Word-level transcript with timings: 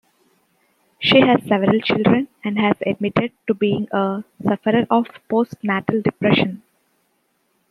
She 0.97 1.21
has 1.21 1.43
several 1.47 1.79
children 1.79 2.27
and 2.43 2.57
has 2.57 2.75
admitted 2.87 3.33
to 3.45 3.53
being 3.53 3.87
a 3.91 4.23
sufferer 4.43 4.87
of 4.89 5.05
post-natal 5.29 6.01
depression. 6.01 6.63